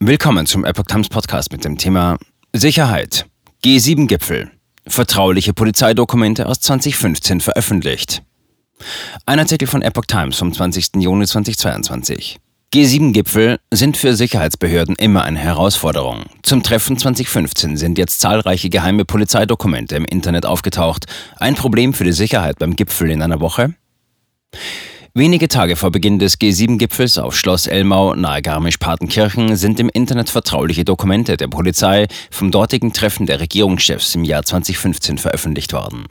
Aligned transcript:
Willkommen 0.00 0.46
zum 0.46 0.64
Epoch 0.64 0.84
Times 0.84 1.08
Podcast 1.08 1.50
mit 1.50 1.64
dem 1.64 1.76
Thema 1.76 2.18
Sicherheit. 2.52 3.26
G7-Gipfel. 3.64 4.48
Vertrauliche 4.86 5.52
Polizeidokumente 5.52 6.46
aus 6.46 6.60
2015 6.60 7.40
veröffentlicht. 7.40 8.22
Ein 9.26 9.40
Artikel 9.40 9.66
von 9.66 9.82
Epoch 9.82 10.04
Times 10.04 10.36
vom 10.36 10.52
20. 10.52 10.90
Juni 10.98 11.26
2022. 11.26 12.38
G7-Gipfel 12.72 13.58
sind 13.72 13.96
für 13.96 14.14
Sicherheitsbehörden 14.14 14.94
immer 14.94 15.24
eine 15.24 15.40
Herausforderung. 15.40 16.26
Zum 16.44 16.62
Treffen 16.62 16.96
2015 16.96 17.76
sind 17.76 17.98
jetzt 17.98 18.20
zahlreiche 18.20 18.70
geheime 18.70 19.04
Polizeidokumente 19.04 19.96
im 19.96 20.04
Internet 20.04 20.46
aufgetaucht. 20.46 21.06
Ein 21.38 21.56
Problem 21.56 21.92
für 21.92 22.04
die 22.04 22.12
Sicherheit 22.12 22.60
beim 22.60 22.76
Gipfel 22.76 23.10
in 23.10 23.20
einer 23.20 23.40
Woche? 23.40 23.74
Wenige 25.14 25.48
Tage 25.48 25.76
vor 25.76 25.90
Beginn 25.90 26.18
des 26.18 26.38
G7-Gipfels 26.38 27.18
auf 27.18 27.34
Schloss 27.34 27.66
Elmau 27.66 28.14
nahe 28.14 28.42
Garmisch-Partenkirchen 28.42 29.56
sind 29.56 29.80
im 29.80 29.88
Internet 29.88 30.28
vertrauliche 30.28 30.84
Dokumente 30.84 31.36
der 31.36 31.48
Polizei 31.48 32.06
vom 32.30 32.50
dortigen 32.50 32.92
Treffen 32.92 33.26
der 33.26 33.40
Regierungschefs 33.40 34.14
im 34.14 34.24
Jahr 34.24 34.42
2015 34.44 35.16
veröffentlicht 35.16 35.72
worden. 35.72 36.04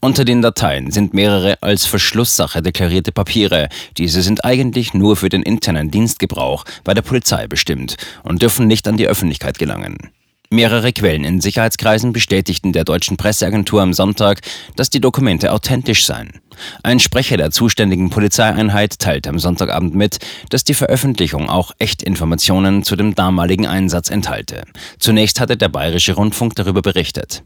Unter 0.00 0.24
den 0.24 0.42
Dateien 0.42 0.90
sind 0.90 1.14
mehrere 1.14 1.62
als 1.62 1.86
Verschlusssache 1.86 2.60
deklarierte 2.60 3.12
Papiere. 3.12 3.68
Diese 3.96 4.20
sind 4.20 4.44
eigentlich 4.44 4.94
nur 4.94 5.16
für 5.16 5.28
den 5.28 5.42
internen 5.42 5.90
Dienstgebrauch 5.90 6.64
bei 6.82 6.92
der 6.92 7.02
Polizei 7.02 7.46
bestimmt 7.46 7.96
und 8.24 8.42
dürfen 8.42 8.66
nicht 8.66 8.86
an 8.88 8.96
die 8.96 9.06
Öffentlichkeit 9.06 9.58
gelangen. 9.58 10.10
Mehrere 10.54 10.92
Quellen 10.92 11.24
in 11.24 11.40
Sicherheitskreisen 11.40 12.12
bestätigten 12.12 12.72
der 12.72 12.84
deutschen 12.84 13.16
Presseagentur 13.16 13.82
am 13.82 13.92
Sonntag, 13.92 14.40
dass 14.76 14.88
die 14.88 15.00
Dokumente 15.00 15.52
authentisch 15.52 16.06
seien. 16.06 16.40
Ein 16.82 17.00
Sprecher 17.00 17.36
der 17.36 17.50
zuständigen 17.50 18.10
Polizeieinheit 18.10 18.98
teilte 19.00 19.30
am 19.30 19.40
Sonntagabend 19.40 19.94
mit, 19.94 20.18
dass 20.50 20.64
die 20.64 20.74
Veröffentlichung 20.74 21.48
auch 21.48 21.72
Echtinformationen 21.78 22.84
zu 22.84 22.96
dem 22.96 23.14
damaligen 23.16 23.66
Einsatz 23.66 24.10
enthalte. 24.10 24.64
Zunächst 24.98 25.40
hatte 25.40 25.56
der 25.56 25.68
Bayerische 25.68 26.14
Rundfunk 26.14 26.54
darüber 26.54 26.82
berichtet. 26.82 27.42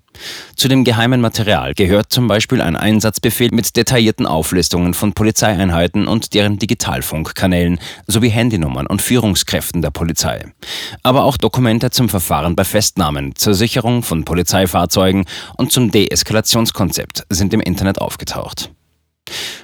Zu 0.57 0.69
dem 0.69 0.85
geheimen 0.85 1.21
Material 1.21 1.75
gehört 1.75 2.13
zum 2.13 2.27
Beispiel 2.27 2.61
ein 2.61 2.77
Einsatzbefehl 2.77 3.51
mit 3.53 3.77
detaillierten 3.77 4.27
Auflistungen 4.27 4.95
von 4.95 5.13
Polizeieinheiten 5.13 6.09
und 6.09 6.35
deren 6.35 6.59
Digitalfunkkanälen 6.59 7.79
sowie 8.07 8.29
Handynummern 8.29 8.87
und 8.87 9.01
Führungskräften 9.01 9.81
der 9.83 9.91
Polizei. 9.91 10.45
Aber 11.03 11.25
auch 11.25 11.37
Dokumente 11.37 11.91
zum 11.91 12.09
Verfahren 12.09 12.57
bei 12.57 12.65
Festnahmen, 12.99 13.37
zur 13.37 13.55
Sicherung 13.55 14.03
von 14.03 14.25
Polizeifahrzeugen 14.25 15.25
und 15.57 15.71
zum 15.71 15.93
Deeskalationskonzept 15.93 17.27
sind 17.31 17.55
im 17.55 17.61
Internet 17.61 18.01
aufgetaucht. 18.01 18.73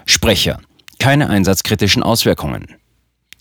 Sprecher. 0.07 0.61
Keine 1.01 1.29
einsatzkritischen 1.31 2.05
Auswirkungen. 2.05 2.77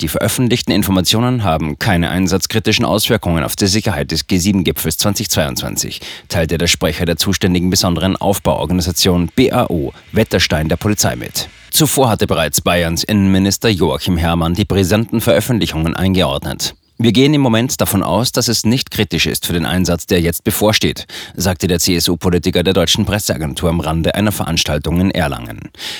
Die 0.02 0.08
veröffentlichten 0.08 0.74
Informationen 0.74 1.44
haben 1.44 1.78
keine 1.78 2.10
einsatzkritischen 2.10 2.86
Auswirkungen 2.86 3.44
auf 3.44 3.56
die 3.56 3.68
Sicherheit 3.68 4.10
des 4.10 4.28
G7-Gipfels 4.28 4.98
2022, 4.98 6.02
teilte 6.28 6.58
der 6.58 6.66
Sprecher 6.66 7.06
der 7.06 7.18
zuständigen 7.18 7.70
besonderen 7.70 8.16
Aufbauorganisation 8.16 9.30
BAO 9.36 9.94
Wetterstein 10.12 10.70
der 10.70 10.78
Polizei 10.78 11.16
mit. 11.16 11.50
Zuvor 11.70 12.10
hatte 12.10 12.26
bereits 12.26 12.62
Bayerns 12.62 13.04
Innenminister 13.04 13.70
Joachim 13.70 14.18
Herrmann 14.18 14.56
die 14.56 14.66
brisanten 14.66 15.22
Veröffentlichungen 15.22 15.96
eingeordnet. 15.96 16.74
Wir 17.04 17.12
gehen 17.12 17.34
im 17.34 17.42
Moment 17.42 17.82
davon 17.82 18.02
aus, 18.02 18.32
dass 18.32 18.48
es 18.48 18.64
nicht 18.64 18.90
kritisch 18.90 19.26
ist 19.26 19.46
für 19.46 19.52
den 19.52 19.66
Einsatz, 19.66 20.06
der 20.06 20.22
jetzt 20.22 20.46
bevorsteht, 20.46 21.06
sagte 21.36 21.68
der 21.68 21.80
CSU-Politiker 21.80 22.64
der 22.64 22.74
deutschen 22.74 23.04
Presseagentur 23.04 23.70
am 23.70 23.82
Rande 23.82 24.16
einer 24.16 24.32
Veranstaltung 24.32 25.02
in 25.02 25.12
Erlangen. 25.12 25.60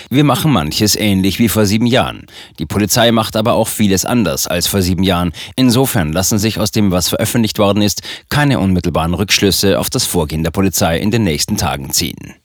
Wir 0.10 0.24
machen 0.24 0.54
manches 0.54 0.96
ähnlich 0.96 1.40
wie 1.40 1.50
vor 1.50 1.66
sieben 1.66 1.88
Jahren. 1.88 2.28
Die 2.58 2.66
Polizei 2.66 3.12
macht 3.12 3.36
aber 3.36 3.52
auch 3.52 3.68
vieles 3.68 4.06
anders 4.06 4.48
als 4.48 4.68
vor 4.68 4.82
sieben 4.82 5.04
Jahren. 5.04 5.34
Insofern 5.58 6.14
lassen 6.14 6.40
sich 6.40 6.58
aus 6.58 6.72
dem, 6.72 6.92
was 6.92 7.10
veröffentlicht 7.10 7.60
worden 7.60 7.82
ist, 7.82 8.02
keine 8.30 8.60
unmittelbaren 8.60 9.14
Rückschlüsse 9.14 9.80
auf 9.80 9.90
das 9.90 10.06
Vorgehen 10.06 10.44
der 10.44 10.52
Polizei 10.52 11.00
in 11.00 11.12
den 11.12 11.26
nächsten 11.26 11.58
Tagen 11.58 11.92
ziehen. 11.92 12.36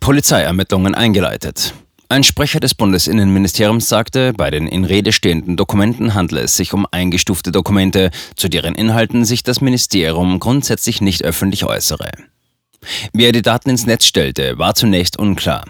Polizeiermittlungen 0.00 0.94
eingeleitet. 0.94 1.72
Ein 2.10 2.24
Sprecher 2.24 2.58
des 2.58 2.74
Bundesinnenministeriums 2.74 3.86
sagte, 3.86 4.32
bei 4.32 4.50
den 4.50 4.66
in 4.66 4.86
Rede 4.86 5.12
stehenden 5.12 5.58
Dokumenten 5.58 6.14
handle 6.14 6.40
es 6.40 6.56
sich 6.56 6.72
um 6.72 6.86
eingestufte 6.90 7.52
Dokumente, 7.52 8.10
zu 8.34 8.48
deren 8.48 8.74
Inhalten 8.74 9.26
sich 9.26 9.42
das 9.42 9.60
Ministerium 9.60 10.40
grundsätzlich 10.40 11.02
nicht 11.02 11.22
öffentlich 11.22 11.66
äußere. 11.66 12.10
Wer 13.12 13.32
die 13.32 13.42
Daten 13.42 13.68
ins 13.68 13.84
Netz 13.84 14.06
stellte, 14.06 14.56
war 14.56 14.74
zunächst 14.74 15.18
unklar. 15.18 15.64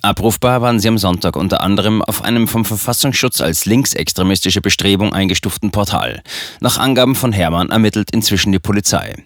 Abrufbar 0.00 0.62
waren 0.62 0.78
sie 0.78 0.86
am 0.86 0.98
Sonntag 0.98 1.34
unter 1.34 1.60
anderem 1.60 2.02
auf 2.02 2.22
einem 2.22 2.46
vom 2.46 2.64
Verfassungsschutz 2.64 3.40
als 3.40 3.64
linksextremistische 3.64 4.60
Bestrebung 4.60 5.12
eingestuften 5.12 5.72
Portal. 5.72 6.22
Nach 6.60 6.78
Angaben 6.78 7.16
von 7.16 7.32
Hermann 7.32 7.70
ermittelt 7.70 8.12
inzwischen 8.12 8.52
die 8.52 8.60
Polizei. 8.60 9.24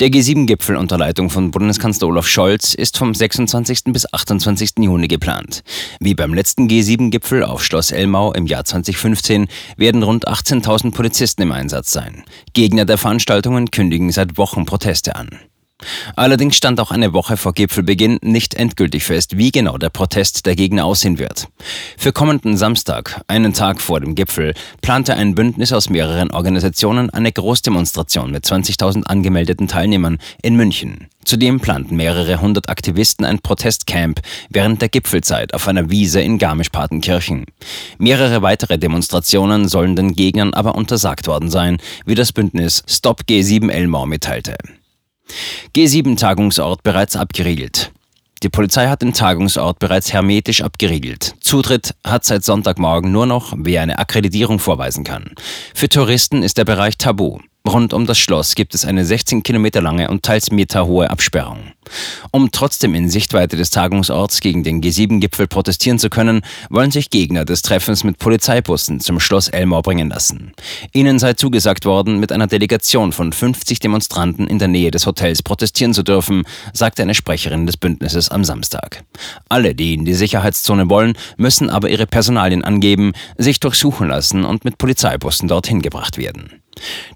Der 0.00 0.08
G7-Gipfel 0.08 0.76
unter 0.76 0.98
Leitung 0.98 1.30
von 1.30 1.50
Bundeskanzler 1.50 2.08
Olaf 2.08 2.26
Scholz 2.26 2.74
ist 2.74 2.98
vom 2.98 3.14
26. 3.14 3.84
bis 3.86 4.12
28. 4.12 4.72
Juni 4.78 5.08
geplant. 5.08 5.62
Wie 6.00 6.14
beim 6.14 6.34
letzten 6.34 6.68
G7-Gipfel 6.68 7.42
auf 7.42 7.64
Schloss 7.64 7.90
Elmau 7.90 8.32
im 8.32 8.46
Jahr 8.46 8.64
2015 8.64 9.48
werden 9.76 10.02
rund 10.02 10.28
18.000 10.28 10.92
Polizisten 10.92 11.42
im 11.42 11.52
Einsatz 11.52 11.92
sein. 11.92 12.24
Gegner 12.52 12.84
der 12.84 12.98
Veranstaltungen 12.98 13.70
kündigen 13.70 14.10
seit 14.12 14.38
Wochen 14.38 14.66
Proteste 14.66 15.16
an. 15.16 15.30
Allerdings 16.14 16.56
stand 16.56 16.80
auch 16.80 16.90
eine 16.90 17.12
Woche 17.12 17.36
vor 17.36 17.52
Gipfelbeginn 17.52 18.18
nicht 18.22 18.54
endgültig 18.54 19.04
fest, 19.04 19.36
wie 19.36 19.52
genau 19.52 19.76
der 19.76 19.90
Protest 19.90 20.46
der 20.46 20.56
Gegner 20.56 20.84
aussehen 20.84 21.18
wird. 21.18 21.48
Für 21.98 22.12
kommenden 22.12 22.56
Samstag, 22.56 23.20
einen 23.28 23.52
Tag 23.52 23.80
vor 23.80 24.00
dem 24.00 24.14
Gipfel, 24.14 24.54
plante 24.80 25.14
ein 25.14 25.34
Bündnis 25.34 25.72
aus 25.72 25.90
mehreren 25.90 26.30
Organisationen 26.30 27.10
eine 27.10 27.30
Großdemonstration 27.30 28.30
mit 28.30 28.44
20.000 28.44 29.04
angemeldeten 29.04 29.68
Teilnehmern 29.68 30.18
in 30.42 30.56
München. 30.56 31.08
Zudem 31.24 31.60
planten 31.60 31.96
mehrere 31.96 32.40
hundert 32.40 32.68
Aktivisten 32.68 33.26
ein 33.26 33.40
Protestcamp 33.40 34.20
während 34.48 34.80
der 34.80 34.88
Gipfelzeit 34.88 35.54
auf 35.54 35.66
einer 35.66 35.90
Wiese 35.90 36.20
in 36.20 36.38
Garmisch-Partenkirchen. 36.38 37.46
Mehrere 37.98 38.42
weitere 38.42 38.78
Demonstrationen 38.78 39.68
sollen 39.68 39.96
den 39.96 40.14
Gegnern 40.14 40.54
aber 40.54 40.76
untersagt 40.76 41.26
worden 41.26 41.50
sein, 41.50 41.78
wie 42.04 42.14
das 42.14 42.32
Bündnis 42.32 42.84
Stop 42.88 43.22
G7 43.28 43.70
Elmau 43.70 44.06
mitteilte. 44.06 44.56
G7-Tagungsort 45.74 46.82
bereits 46.82 47.16
abgeriegelt. 47.16 47.92
Die 48.42 48.50
Polizei 48.50 48.88
hat 48.88 49.02
den 49.02 49.14
Tagungsort 49.14 49.78
bereits 49.78 50.12
hermetisch 50.12 50.60
abgeriegelt. 50.60 51.34
Zutritt 51.40 51.94
hat 52.06 52.24
seit 52.24 52.44
Sonntagmorgen 52.44 53.10
nur 53.10 53.26
noch, 53.26 53.54
wer 53.56 53.82
eine 53.82 53.98
Akkreditierung 53.98 54.58
vorweisen 54.58 55.04
kann. 55.04 55.32
Für 55.74 55.88
Touristen 55.88 56.42
ist 56.42 56.58
der 56.58 56.66
Bereich 56.66 56.98
tabu. 56.98 57.38
Rund 57.66 57.92
um 57.92 58.06
das 58.06 58.18
Schloss 58.18 58.54
gibt 58.54 58.74
es 58.74 58.84
eine 58.84 59.04
16 59.04 59.42
Kilometer 59.42 59.80
lange 59.80 60.08
und 60.08 60.22
teils 60.22 60.52
meterhohe 60.52 61.10
Absperrung. 61.10 61.72
Um 62.36 62.50
trotzdem 62.50 62.94
in 62.94 63.08
Sichtweite 63.08 63.56
des 63.56 63.70
Tagungsorts 63.70 64.40
gegen 64.40 64.62
den 64.62 64.82
G7-Gipfel 64.82 65.46
protestieren 65.46 65.98
zu 65.98 66.10
können, 66.10 66.42
wollen 66.68 66.90
sich 66.90 67.08
Gegner 67.08 67.46
des 67.46 67.62
Treffens 67.62 68.04
mit 68.04 68.18
Polizeibussen 68.18 69.00
zum 69.00 69.20
Schloss 69.20 69.48
Elmau 69.48 69.80
bringen 69.80 70.10
lassen. 70.10 70.52
Ihnen 70.92 71.18
sei 71.18 71.32
zugesagt 71.32 71.86
worden, 71.86 72.20
mit 72.20 72.32
einer 72.32 72.46
Delegation 72.46 73.12
von 73.12 73.32
50 73.32 73.78
Demonstranten 73.78 74.46
in 74.46 74.58
der 74.58 74.68
Nähe 74.68 74.90
des 74.90 75.06
Hotels 75.06 75.42
protestieren 75.42 75.94
zu 75.94 76.02
dürfen, 76.02 76.42
sagte 76.74 77.00
eine 77.00 77.14
Sprecherin 77.14 77.64
des 77.64 77.78
Bündnisses 77.78 78.28
am 78.28 78.44
Samstag. 78.44 79.02
Alle, 79.48 79.74
die 79.74 79.94
in 79.94 80.04
die 80.04 80.12
Sicherheitszone 80.12 80.90
wollen, 80.90 81.16
müssen 81.38 81.70
aber 81.70 81.88
ihre 81.88 82.06
Personalien 82.06 82.64
angeben, 82.64 83.12
sich 83.38 83.60
durchsuchen 83.60 84.08
lassen 84.08 84.44
und 84.44 84.66
mit 84.66 84.76
Polizeibussen 84.76 85.48
dorthin 85.48 85.80
gebracht 85.80 86.18
werden. 86.18 86.60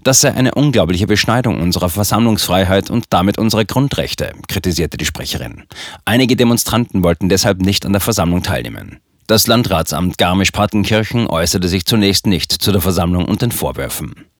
Das 0.03 0.21
sei 0.21 0.33
eine 0.33 0.55
unglaubliche 0.55 1.07
Beschneidung 1.07 1.61
unserer 1.61 1.89
Versammlungsfreiheit 1.89 2.89
und 2.89 3.05
damit 3.09 3.37
unserer 3.37 3.65
Grundrechte, 3.65 4.33
kritisierte 4.47 4.97
die 4.97 5.05
Sprecherin. 5.05 5.63
Einige 6.05 6.35
Demonstranten 6.35 7.03
wollten 7.03 7.29
deshalb 7.29 7.61
nicht 7.61 7.85
an 7.85 7.93
der 7.93 8.01
Versammlung 8.01 8.43
teilnehmen. 8.43 8.99
Das 9.27 9.47
Landratsamt 9.47 10.17
Garmisch-Partenkirchen 10.17 11.27
äußerte 11.27 11.69
sich 11.69 11.85
zunächst 11.85 12.25
nicht 12.25 12.51
zu 12.51 12.71
der 12.71 12.81
Versammlung 12.81 13.25
und 13.25 13.41
den 13.41 13.51
Vorwürfen. 13.51 14.25